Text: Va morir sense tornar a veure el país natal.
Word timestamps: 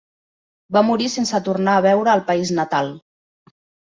Va 0.77 0.81
morir 0.85 1.09
sense 1.15 1.41
tornar 1.47 1.75
a 1.79 1.83
veure 1.87 2.13
el 2.15 2.23
país 2.31 2.53
natal. 2.61 2.91